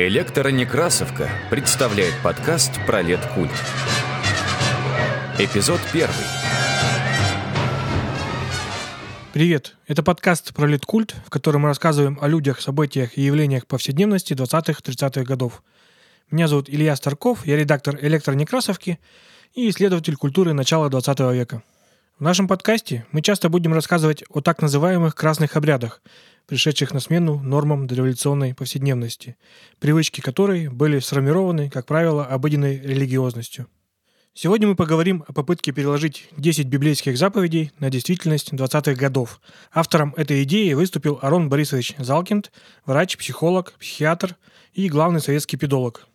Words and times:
Электронекрасовка 0.00 1.28
представляет 1.50 2.14
подкаст 2.22 2.70
про 2.86 3.02
культ. 3.34 3.50
Эпизод 5.40 5.80
первый. 5.92 6.14
Привет! 9.32 9.74
Это 9.88 10.04
подкаст 10.04 10.54
про 10.54 10.68
культ, 10.78 11.16
в 11.26 11.30
котором 11.30 11.62
мы 11.62 11.68
рассказываем 11.70 12.16
о 12.20 12.28
людях, 12.28 12.60
событиях 12.60 13.18
и 13.18 13.22
явлениях 13.22 13.66
повседневности 13.66 14.34
20-30-х 14.34 15.24
годов. 15.24 15.64
Меня 16.30 16.46
зовут 16.46 16.70
Илья 16.70 16.94
Старков, 16.94 17.44
я 17.44 17.56
редактор 17.56 17.98
электронекрасовки 18.00 19.00
и 19.54 19.68
исследователь 19.68 20.14
культуры 20.14 20.52
начала 20.52 20.88
20 20.88 21.18
века. 21.32 21.64
В 22.20 22.22
нашем 22.22 22.46
подкасте 22.46 23.04
мы 23.10 23.20
часто 23.20 23.48
будем 23.48 23.74
рассказывать 23.74 24.22
о 24.28 24.42
так 24.42 24.62
называемых 24.62 25.16
красных 25.16 25.56
обрядах, 25.56 26.00
пришедших 26.48 26.94
на 26.94 27.00
смену 27.00 27.38
нормам 27.40 27.86
дореволюционной 27.86 28.54
повседневности, 28.54 29.36
привычки 29.78 30.22
которой 30.22 30.68
были 30.68 30.98
сформированы, 30.98 31.68
как 31.68 31.84
правило, 31.84 32.24
обыденной 32.24 32.80
религиозностью. 32.80 33.66
Сегодня 34.32 34.66
мы 34.66 34.74
поговорим 34.74 35.24
о 35.28 35.34
попытке 35.34 35.72
переложить 35.72 36.28
10 36.38 36.66
библейских 36.66 37.18
заповедей 37.18 37.72
на 37.78 37.90
действительность 37.90 38.52
20-х 38.52 38.94
годов. 38.94 39.40
Автором 39.72 40.14
этой 40.16 40.42
идеи 40.44 40.72
выступил 40.72 41.18
Арон 41.20 41.50
Борисович 41.50 41.94
Залкинд, 41.98 42.50
врач, 42.86 43.18
психолог, 43.18 43.74
психиатр 43.78 44.36
и 44.72 44.88
главный 44.88 45.20
советский 45.20 45.58
педолог. 45.58 46.06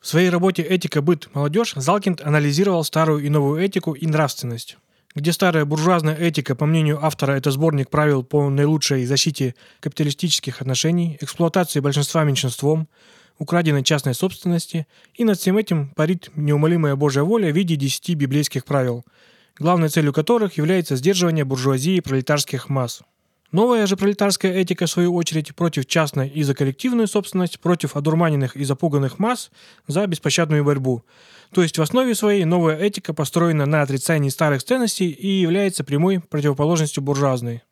В 0.00 0.06
своей 0.06 0.28
работе 0.28 0.62
«Этика, 0.62 1.00
быт, 1.00 1.30
молодежь» 1.34 1.72
Залкинд 1.76 2.20
анализировал 2.20 2.84
старую 2.84 3.24
и 3.24 3.30
новую 3.30 3.64
этику 3.64 3.94
и 3.94 4.06
нравственность 4.06 4.76
где 5.14 5.32
старая 5.32 5.64
буржуазная 5.64 6.14
этика, 6.14 6.54
по 6.54 6.66
мнению 6.66 7.04
автора, 7.04 7.32
это 7.32 7.50
сборник 7.50 7.90
правил 7.90 8.22
по 8.22 8.48
наилучшей 8.50 9.06
защите 9.06 9.54
капиталистических 9.80 10.60
отношений, 10.60 11.18
эксплуатации 11.20 11.80
большинства 11.80 12.24
меньшинством, 12.24 12.88
украденной 13.38 13.84
частной 13.84 14.14
собственности, 14.14 14.86
и 15.14 15.24
над 15.24 15.38
всем 15.38 15.56
этим 15.56 15.90
парит 15.90 16.30
неумолимая 16.34 16.96
Божья 16.96 17.22
воля 17.22 17.50
в 17.52 17.56
виде 17.56 17.76
десяти 17.76 18.14
библейских 18.14 18.64
правил, 18.64 19.04
главной 19.58 19.88
целью 19.88 20.12
которых 20.12 20.58
является 20.58 20.96
сдерживание 20.96 21.44
буржуазии 21.44 21.96
и 21.96 22.00
пролетарских 22.00 22.68
масс. 22.68 23.02
Новая 23.50 23.86
же 23.86 23.96
пролетарская 23.96 24.52
этика, 24.52 24.84
в 24.84 24.90
свою 24.90 25.14
очередь, 25.14 25.54
против 25.54 25.86
частной 25.86 26.28
и 26.28 26.42
за 26.42 26.54
коллективную 26.54 27.08
собственность, 27.08 27.60
против 27.60 27.96
одурманенных 27.96 28.56
и 28.56 28.64
запуганных 28.64 29.18
масс, 29.18 29.50
за 29.86 30.06
беспощадную 30.06 30.64
борьбу. 30.64 31.02
То 31.54 31.62
есть 31.62 31.78
в 31.78 31.82
основе 31.82 32.14
своей 32.14 32.44
новая 32.44 32.76
этика 32.76 33.14
построена 33.14 33.64
на 33.64 33.80
отрицании 33.80 34.28
старых 34.28 34.62
ценностей 34.62 35.08
и 35.08 35.28
является 35.28 35.82
прямой 35.82 36.20
противоположностью 36.20 37.02
буржуазной. 37.02 37.62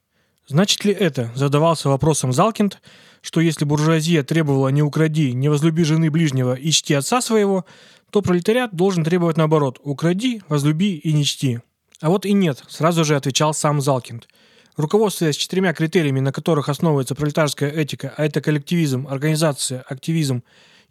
Значит 0.48 0.82
ли 0.86 0.92
это, 0.92 1.30
задавался 1.34 1.90
вопросом 1.90 2.32
Залкинд, 2.32 2.80
что 3.20 3.40
если 3.42 3.66
буржуазия 3.66 4.22
требовала 4.22 4.68
«не 4.68 4.82
укради, 4.82 5.34
не 5.34 5.50
возлюби 5.50 5.84
жены 5.84 6.10
ближнего 6.10 6.54
и 6.54 6.70
чти 6.70 6.94
отца 6.94 7.20
своего», 7.20 7.66
то 8.10 8.22
пролетариат 8.22 8.74
должен 8.74 9.04
требовать 9.04 9.36
наоборот 9.36 9.78
«укради, 9.82 10.40
возлюби 10.48 10.94
и 10.94 11.12
не 11.12 11.24
чти». 11.24 11.60
А 12.00 12.08
вот 12.08 12.24
и 12.24 12.32
нет, 12.32 12.62
сразу 12.68 13.04
же 13.04 13.14
отвечал 13.14 13.52
сам 13.52 13.82
Залкинд– 13.82 14.26
Руководствуясь 14.76 15.36
четырьмя 15.36 15.72
критериями, 15.72 16.20
на 16.20 16.32
которых 16.32 16.68
основывается 16.68 17.14
пролетарская 17.14 17.70
этика, 17.70 18.12
а 18.16 18.24
это 18.24 18.42
коллективизм, 18.42 19.06
организация, 19.08 19.80
активизм 19.88 20.42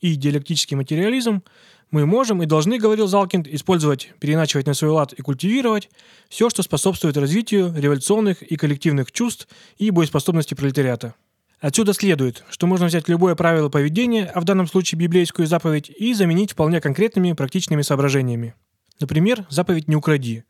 и 0.02 0.16
диалектический 0.16 0.76
материализм, 0.76 1.44
мы 1.92 2.08
можем 2.08 2.42
и 2.42 2.48
должны, 2.48 2.80
говорил 2.80 3.06
Залкинд, 3.06 3.48
использовать, 3.48 4.12
переначивать 4.20 4.66
на 4.66 4.74
свой 4.74 4.90
лад 4.90 5.14
и 5.14 5.22
культивировать 5.22 5.90
все, 6.30 6.50
что 6.50 6.64
способствует 6.64 7.16
развитию 7.16 7.72
революционных 7.78 8.42
и 8.42 8.56
коллективных 8.58 9.12
чувств 9.12 9.48
и 9.78 9.92
боеспособности 9.92 10.56
пролетариата. 10.56 11.14
Отсюда 11.60 11.94
следует, 11.94 12.44
что 12.50 12.66
можно 12.66 12.88
взять 12.88 13.08
любое 13.08 13.36
правило 13.36 13.70
поведения, 13.70 14.26
а 14.26 14.42
в 14.42 14.46
данном 14.46 14.68
случае 14.68 15.00
библейскую 15.00 15.48
заповедь, 15.48 15.92
и 15.92 16.16
заменить 16.16 16.54
вполне 16.54 16.82
конкретными 16.82 17.34
практичными 17.34 17.84
соображениями. 17.84 18.56
Например, 19.00 19.46
заповедь 19.50 19.88
«не 19.88 19.96
укради», 19.96 20.44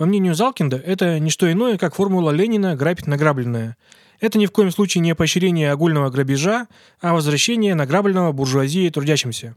по 0.00 0.06
мнению 0.06 0.34
Залкинда, 0.34 0.78
это 0.78 1.18
не 1.18 1.28
что 1.28 1.52
иное, 1.52 1.76
как 1.76 1.94
формула 1.94 2.30
Ленина 2.30 2.74
«грабить 2.74 3.06
награбленное». 3.06 3.76
Это 4.18 4.38
ни 4.38 4.46
в 4.46 4.50
коем 4.50 4.70
случае 4.70 5.02
не 5.02 5.14
поощрение 5.14 5.70
огульного 5.70 6.08
грабежа, 6.08 6.68
а 7.02 7.12
возвращение 7.12 7.74
награбленного 7.74 8.32
буржуазии 8.32 8.88
трудящимся. 8.88 9.56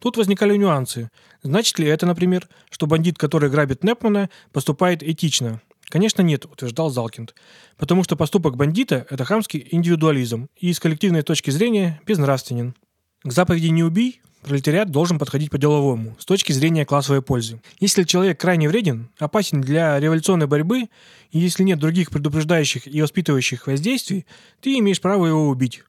Тут 0.00 0.16
возникали 0.16 0.56
нюансы. 0.56 1.10
Значит 1.44 1.78
ли 1.78 1.86
это, 1.86 2.06
например, 2.06 2.48
что 2.72 2.88
бандит, 2.88 3.18
который 3.18 3.48
грабит 3.50 3.84
Непмана, 3.84 4.30
поступает 4.52 5.04
этично? 5.04 5.60
Конечно, 5.84 6.22
нет, 6.22 6.44
утверждал 6.44 6.90
Залкинд. 6.90 7.32
Потому 7.76 8.02
что 8.02 8.16
поступок 8.16 8.56
бандита– 8.56 9.06
это 9.10 9.24
хамский 9.24 9.68
индивидуализм 9.70 10.48
и 10.56 10.72
с 10.72 10.80
коллективной 10.80 11.22
точки 11.22 11.50
зрения 11.50 12.00
безнравственен. 12.04 12.74
К 13.22 13.30
заповеди 13.30 13.68
«не 13.68 13.84
убий» 13.84 14.20
пролетариат 14.44 14.90
должен 14.90 15.18
подходить 15.18 15.50
по-деловому, 15.50 16.16
с 16.20 16.24
точки 16.24 16.52
зрения 16.52 16.84
классовой 16.84 17.22
пользы. 17.22 17.60
Если 17.80 18.04
человек 18.04 18.38
крайне 18.38 18.68
вреден, 18.68 19.10
опасен 19.18 19.60
для 19.60 19.98
революционной 19.98 20.46
борьбы, 20.46 20.88
и 21.32 21.38
если 21.38 21.64
нет 21.64 21.80
других 21.80 22.10
предупреждающих 22.10 22.86
и 22.86 23.02
воспитывающих 23.02 23.66
воздействий, 23.66 24.26
ты 24.60 24.78
имеешь 24.78 25.00
право 25.00 25.26
его 25.26 25.48
убить. 25.48 25.82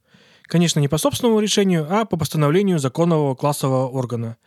Конечно, 0.43 0.79
не 0.79 0.87
по 0.87 0.97
собственному 0.97 1.39
решению, 1.39 1.85
а 1.89 2.05
по 2.05 2.17
постановлению 2.17 2.79
законного 2.79 3.35
классового 3.35 3.87
органа. 3.89 4.37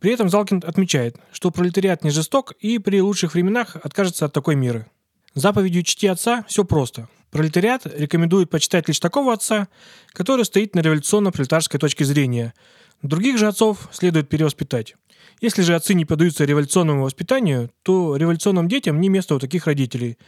При 0.00 0.12
этом 0.12 0.28
Залкин 0.28 0.62
отмечает, 0.66 1.16
что 1.30 1.50
пролетариат 1.50 2.02
не 2.02 2.10
жесток 2.10 2.52
и 2.60 2.78
при 2.78 3.02
лучших 3.02 3.34
временах 3.34 3.76
откажется 3.76 4.24
от 4.24 4.32
такой 4.32 4.54
меры. 4.54 4.86
Заповедью 5.34 5.82
«Чти 5.82 6.06
отца» 6.06 6.44
все 6.48 6.64
просто. 6.64 7.08
Пролетариат 7.30 7.86
рекомендует 7.86 8.50
почитать 8.50 8.88
лишь 8.88 8.98
такого 8.98 9.32
отца, 9.32 9.68
который 10.12 10.44
стоит 10.44 10.74
на 10.74 10.80
революционно-пролетарской 10.80 11.78
точке 11.78 12.04
зрения– 12.04 12.54
Других 13.02 13.38
же 13.38 13.46
отцов 13.46 13.88
следует 13.92 14.28
перевоспитать. 14.28 14.96
Если 15.40 15.62
же 15.62 15.74
отцы 15.74 15.94
не 15.94 16.04
поддаются 16.04 16.44
революционному 16.44 17.04
воспитанию, 17.04 17.70
то 17.82 18.16
революционным 18.16 18.68
детям 18.68 19.00
не 19.00 19.08
место 19.08 19.34
у 19.34 19.38
таких 19.38 19.66
родителей, 19.66 20.18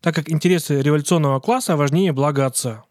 так 0.00 0.14
как 0.14 0.30
интересы 0.30 0.80
революционного 0.80 1.40
класса 1.40 1.76
важнее 1.76 2.12
блага 2.12 2.46
отца. 2.46 2.84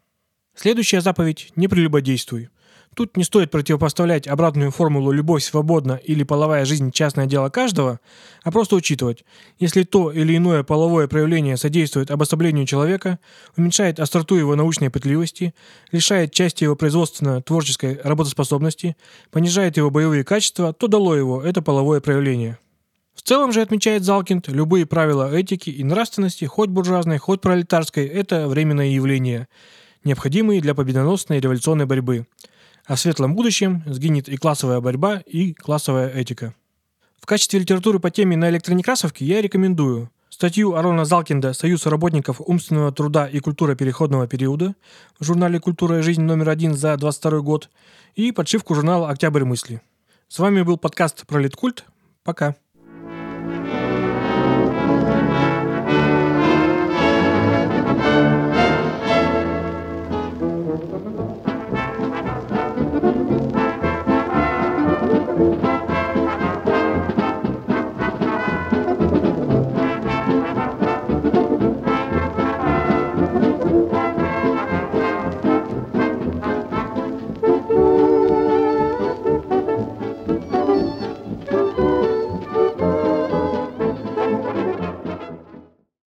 Следующая 0.54 1.00
заповедь– 1.00 1.52
не 1.56 1.68
прелюбодействуй– 1.68 2.48
Тут 2.94 3.16
не 3.16 3.24
стоит 3.24 3.50
противопоставлять 3.50 4.28
обратную 4.28 4.70
формулу 4.70 5.12
«любовь 5.12 5.42
свободна» 5.42 5.94
или 6.04 6.24
«половая 6.24 6.66
жизнь– 6.66 6.90
частное 6.92 7.24
дело 7.24 7.48
каждого», 7.48 8.00
а 8.42 8.50
просто 8.50 8.76
учитывать, 8.76 9.24
если 9.58 9.82
то 9.82 10.12
или 10.12 10.36
иное 10.36 10.62
половое 10.62 11.08
проявление 11.08 11.56
содействует 11.56 12.10
обособлению 12.10 12.66
человека, 12.66 13.18
уменьшает 13.56 13.98
остроту 13.98 14.34
его 14.34 14.56
научной 14.56 14.90
пытливости, 14.90 15.54
лишает 15.90 16.34
части 16.34 16.64
его 16.64 16.76
производственно-творческой 16.76 17.98
работоспособности, 18.04 18.94
понижает 19.30 19.78
его 19.78 19.90
боевые 19.90 20.22
качества, 20.22 20.74
то 20.74 20.86
дало 20.86 21.16
его 21.16 21.42
это 21.42 21.62
половое 21.62 22.02
проявление. 22.02 22.58
В 23.14 23.22
целом 23.22 23.52
же, 23.52 23.62
отмечает 23.62 24.04
Залкинд, 24.04 24.48
любые 24.48 24.84
правила 24.84 25.34
этики 25.34 25.70
и 25.70 25.82
нравственности, 25.82 26.44
хоть 26.44 26.68
буржуазной, 26.68 27.16
хоть 27.16 27.40
пролетарской, 27.40 28.06
это 28.06 28.48
временное 28.48 28.88
явление, 28.88 29.48
необходимые 30.04 30.60
для 30.60 30.74
победоносной 30.74 31.40
революционной 31.40 31.86
борьбы– 31.86 32.26
а 32.86 32.96
в 32.96 33.00
светлом 33.00 33.34
будущем 33.34 33.82
сгинет 33.86 34.28
и 34.28 34.36
классовая 34.36 34.80
борьба, 34.80 35.22
и 35.26 35.54
классовая 35.54 36.08
этика. 36.08 36.54
В 37.20 37.26
качестве 37.26 37.60
литературы 37.60 38.00
по 38.00 38.10
теме 38.10 38.36
на 38.36 38.50
электронекрасовке 38.50 39.24
я 39.24 39.40
рекомендую 39.40 40.10
статью 40.28 40.74
Арона 40.74 41.04
Залкинда 41.04 41.52
«Союз 41.52 41.86
работников 41.86 42.40
умственного 42.40 42.90
труда 42.90 43.28
и 43.28 43.38
культура 43.38 43.76
переходного 43.76 44.26
периода» 44.26 44.74
в 45.18 45.24
журнале 45.24 45.60
«Культура 45.60 46.00
и 46.00 46.02
жизнь» 46.02 46.22
номер 46.22 46.48
один 46.48 46.74
за 46.74 46.96
22 46.96 47.40
год 47.40 47.70
и 48.16 48.32
подшивку 48.32 48.74
журнала 48.74 49.08
«Октябрь 49.08 49.44
мысли». 49.44 49.80
С 50.26 50.38
вами 50.38 50.62
был 50.62 50.78
подкаст 50.78 51.26
про 51.26 51.38
Литкульт. 51.38 51.84
Пока. 52.24 52.56